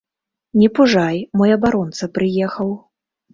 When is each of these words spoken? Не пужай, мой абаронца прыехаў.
Не 0.61 0.69
пужай, 0.79 1.17
мой 1.41 1.53
абаронца 1.57 2.11
прыехаў. 2.17 2.73